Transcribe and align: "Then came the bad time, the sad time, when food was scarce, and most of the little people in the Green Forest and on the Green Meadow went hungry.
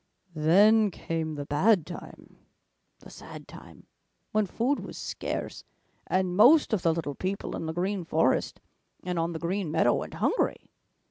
"Then 0.33 0.89
came 0.89 1.35
the 1.35 1.45
bad 1.45 1.85
time, 1.85 2.39
the 3.01 3.11
sad 3.11 3.47
time, 3.47 3.85
when 4.31 4.47
food 4.47 4.79
was 4.79 4.97
scarce, 4.97 5.63
and 6.07 6.35
most 6.35 6.73
of 6.73 6.81
the 6.81 6.91
little 6.91 7.13
people 7.13 7.55
in 7.55 7.67
the 7.67 7.71
Green 7.73 8.03
Forest 8.03 8.59
and 9.03 9.19
on 9.19 9.33
the 9.33 9.37
Green 9.37 9.69
Meadow 9.69 9.93
went 9.93 10.15
hungry. 10.15 10.71